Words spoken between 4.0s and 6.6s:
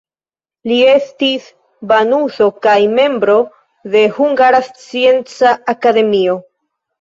Hungara Scienca Akademio.